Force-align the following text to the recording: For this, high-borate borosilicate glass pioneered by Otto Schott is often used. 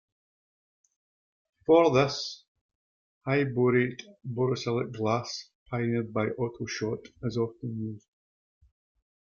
For 1.67 1.93
this, 1.93 2.45
high-borate 3.23 4.01
borosilicate 4.27 4.97
glass 4.97 5.51
pioneered 5.69 6.11
by 6.11 6.29
Otto 6.39 6.65
Schott 6.65 7.05
is 7.21 7.37
often 7.37 7.77
used. 7.79 8.07